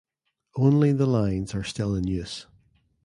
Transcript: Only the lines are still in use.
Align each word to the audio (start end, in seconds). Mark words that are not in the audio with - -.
Only 0.55 0.93
the 0.93 1.05
lines 1.05 1.53
are 1.53 1.63
still 1.63 1.93
in 1.93 2.07
use. 2.07 2.47